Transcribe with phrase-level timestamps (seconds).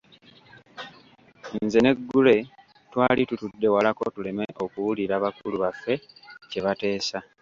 [1.63, 2.41] Nze ne Gray
[2.91, 5.93] twali tutudde walako tuleme okuwulira bakulu baffe
[6.49, 7.17] kye bateesa.